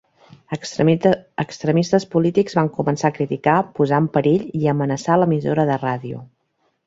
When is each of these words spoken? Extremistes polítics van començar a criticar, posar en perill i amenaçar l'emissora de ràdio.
Extremistes 1.51 2.07
polítics 2.15 2.55
van 2.59 2.71
començar 2.79 3.11
a 3.13 3.15
criticar, 3.17 3.59
posar 3.81 4.01
en 4.05 4.09
perill 4.15 4.49
i 4.61 4.71
amenaçar 4.73 5.19
l'emissora 5.25 5.67
de 5.73 5.77
ràdio. 5.85 6.23